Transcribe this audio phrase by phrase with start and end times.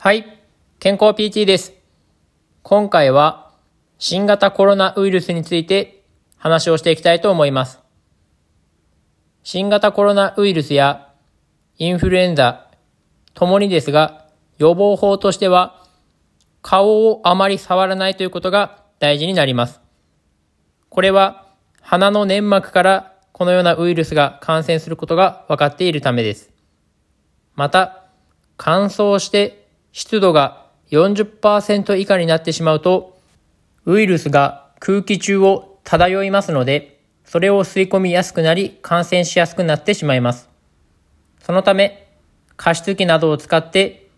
[0.00, 0.38] はい、
[0.78, 1.72] 健康 PT です。
[2.62, 3.50] 今回は
[3.98, 6.04] 新型コロナウイルスについて
[6.36, 7.80] 話をしていきたいと思います。
[9.42, 11.08] 新型コロナウイルスや
[11.78, 12.70] インフルエンザ
[13.34, 15.84] ともにですが予防法としては
[16.62, 19.80] 顔をあまり触らないということが大事になります。
[20.90, 21.48] これは
[21.80, 26.52] 鼻の粘膜からこのようなウイルスが感染することが分かっているためです。
[27.56, 28.04] また、
[28.56, 33.18] 乾燥して湿度が40%以下になってしまうと、
[33.84, 40.48] ウイルスが空気中を漂いますので、それを吸い込みやすくなり感染しやすくなってしまいます。
[41.40, 42.08] そのため、
[42.56, 44.08] 加湿器などを使って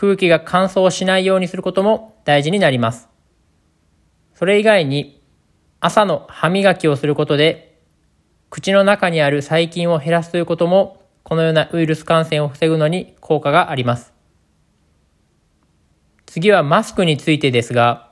[0.00, 3.08] 空気が乾燥しないようにすることも大事になります。
[4.36, 5.20] それ以外に、
[5.80, 7.76] 朝の歯磨きをすることで、
[8.48, 14.17] 口の中にある細菌を減らすということも、このようなウイルス感染を防ぐのに効果があります。
[16.28, 18.10] 次はマスクについてですが、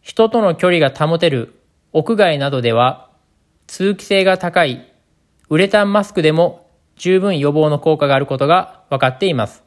[0.00, 1.54] 人との距離が保てる
[1.92, 3.10] 屋外などでは、
[3.68, 4.92] 通気性が高い
[5.48, 9.62] ウレタンマスクでも十分予防の効果があることが分かっています。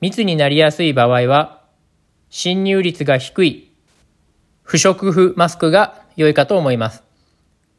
[0.00, 1.64] 密になりやすい場合は、
[2.30, 3.72] 侵入率が低い
[4.62, 7.02] 不織布マスクが良いかと思います。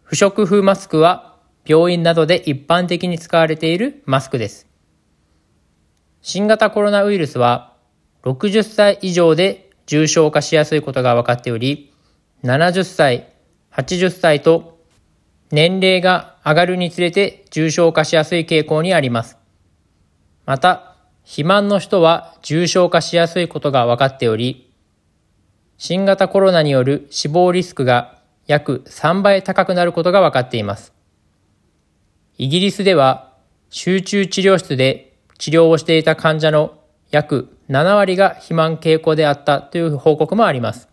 [0.04, 4.68] 不織布マスクは病院などで一般的に使われているマスクです。
[6.22, 7.79] 新型コロナウイルスは
[8.24, 11.94] 60歳以上で重症化しやすいことが分かっており、
[12.44, 13.34] 70歳、
[13.72, 14.80] 80歳と
[15.52, 19.38] 年齢が上がるにつれて重症化しやすい傾向にあります。
[20.46, 24.72] また、肥満の人は重症化しやすいことが分かっており、
[25.78, 30.92] 新型コロナによる死亡リスクが約3倍高くなることが分かっています。
[32.38, 33.34] イギリスでは
[33.70, 36.79] 集中治療室で治療をしていた患者の
[37.12, 40.88] 約7割が肥満傾向であったという報告もあります。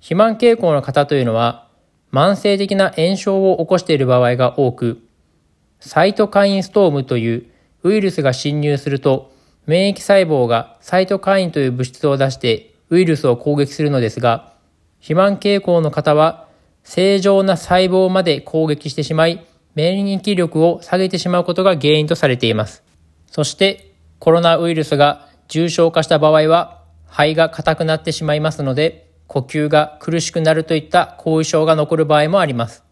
[0.00, 1.68] 肥満傾向の方というのは
[2.12, 5.02] 慢性的な炎症を起こしている場合が多く、
[5.80, 7.46] サイトカインストームという
[7.82, 9.32] ウイルスが侵入すると
[9.66, 14.52] 免疫細胞がサイトカインという物質を出してウイルスを攻撃するのですが、
[14.98, 16.46] 肥満傾向の方は
[16.84, 22.84] 正常な細胞まで攻撃してしまい、免疫力を下げてしまうことが原因とされています。
[23.26, 23.85] そして
[24.18, 32.84] コロナウイルスが重症化した場合は肺が硬くなってしまいますので、呼吸が苦しくなるといった後遺症が残る場合もあります。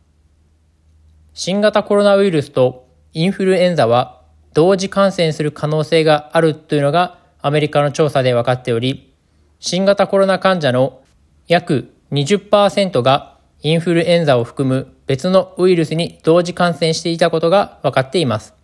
[1.32, 9.12] 新型コロナウイルスとインフルエンザは同時感染する可能性があるというのがアメリカの調査で分かっており、
[9.58, 11.02] 新型コロナ患者の
[11.48, 18.54] 約20%がインフルエンザを含む別のウイルスに同時感染していたことが分かっています。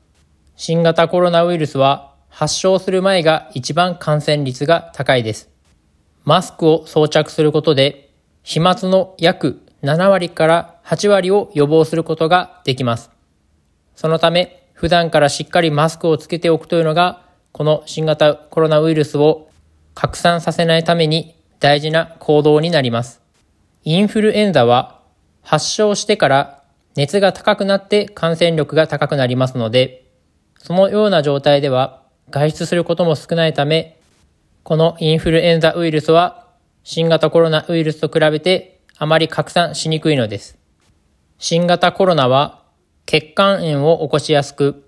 [0.57, 5.51] 新型コロナウイルスは発症する前が一番感染率が高いです。
[6.25, 8.11] マスクを装着することで
[8.43, 13.11] 飛沫の約7割から8割を予防することができます。
[13.95, 19.51] そのため普段からしっかりマスクをつけておくというのがこの新型コロナウイルスを
[19.95, 23.21] 拡散させないために大事な行動になります。
[23.85, 25.01] インフルエンザは
[25.43, 26.63] 発症してから
[26.97, 30.07] 熱が高くなって感染力が高くなりますので、
[30.59, 32.00] そのような状態では
[32.31, 33.99] 外出することも少ないため、
[34.63, 36.47] このインフルエンザウイルスは
[36.85, 40.59] 新型コロナウイルスと比べてあまり拡散しにくいのです。
[41.39, 42.63] 新型コロナは
[43.07, 44.87] 血管炎を起こしやすく、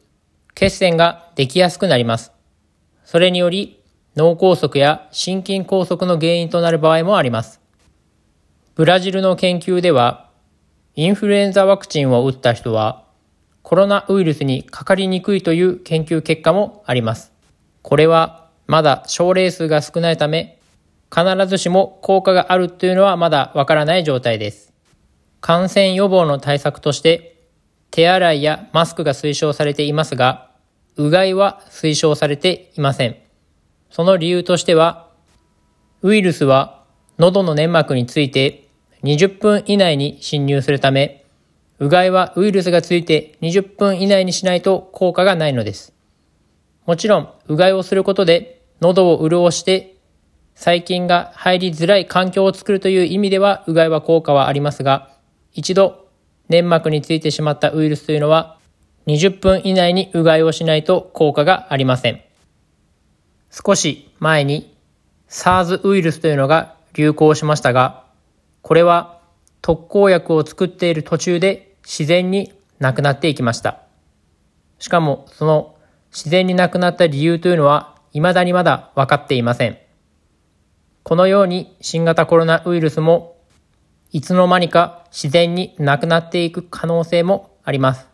[0.54, 2.32] 血栓ができやすくなります。
[3.04, 3.82] それにより
[4.14, 7.60] 脳梗塞や心筋梗塞の原因となる場合もあります。
[8.74, 10.30] ブラジルの研究では、
[10.94, 13.04] インフルエンザワクチンを打った人は、
[13.62, 17.31] コロナウイルスにかかりにくいという研究結果もあります。
[17.82, 20.58] これはまだ症例数が少ないため、
[21.14, 24.72] 必ずしも効果があるというのはまだわからない状態です。
[25.40, 27.36] 感染予防の対策として、
[27.90, 30.50] 手洗いやマスクが推奨されていますが、
[30.96, 33.16] うがいは推奨されていません。
[33.90, 35.10] その理由としては、
[36.02, 36.84] ウイルスは
[37.18, 38.68] 喉の粘膜について
[39.02, 41.24] 20分以内に侵入するため、
[41.78, 45.92] うがいはウイルスがついて20分以内にしないと効果がないのです。
[46.86, 49.96] もちろん、うがいをすることで喉を潤して
[50.54, 55.10] 細菌が入りづらい環境を作るという意味ではうがいは効果はありますが、
[55.52, 56.08] 一度
[56.48, 58.58] 粘膜についてしまったウイルスというのは
[59.06, 62.22] 20分以内にうがいをしないと効果がありません。
[63.50, 64.74] 少し前に
[65.28, 68.04] SARS ウイルスというのが流行しましたが、
[68.60, 69.20] これは
[69.60, 73.80] 特効薬を作っている途中で自然に亡くなっていきました。
[74.78, 75.76] しかもその
[76.12, 79.78] 自然に亡くなった理由というのは未だにまだ分かっていません。
[81.02, 83.36] このように新型コロナウイルスも
[84.12, 88.08] いつの間にか自然になくなっていく可能性もあります。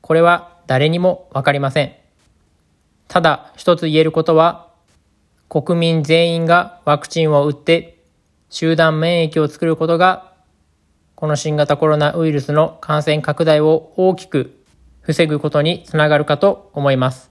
[0.00, 1.92] これは誰にもわかりません。
[3.08, 4.68] ただ一つ言えることは
[5.48, 7.98] 国民全員がワクチンを打って
[8.48, 10.34] 集団免疫を作ることが
[11.16, 14.57] この新型コロナウイルスの感染拡大を大きく
[15.08, 17.30] 防ぐことにつながるかと思います。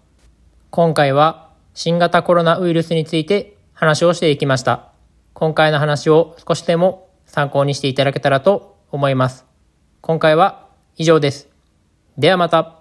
[0.71, 4.93] 今回は新型コロナウイルスについて話をしていきました。
[5.35, 9.45] 今回の話を少しでも参考にしていただけたらと思います。
[10.01, 11.49] 今回は以上です。
[12.17, 12.76] ではまた。